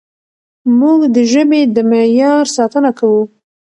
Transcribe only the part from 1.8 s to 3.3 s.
معیار ساتنه کوو.